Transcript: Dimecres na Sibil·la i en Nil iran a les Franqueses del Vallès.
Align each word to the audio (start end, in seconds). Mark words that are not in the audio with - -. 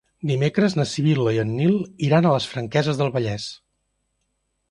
Dimecres 0.27 0.75
na 0.77 0.85
Sibil·la 0.91 1.33
i 1.35 1.41
en 1.43 1.51
Nil 1.59 1.75
iran 2.09 2.29
a 2.29 2.33
les 2.37 2.49
Franqueses 2.53 3.01
del 3.03 3.13
Vallès. 3.17 3.49